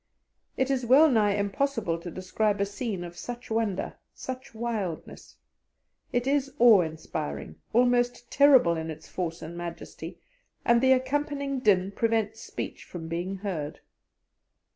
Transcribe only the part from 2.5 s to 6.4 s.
a scene of such wonder, such wildness. It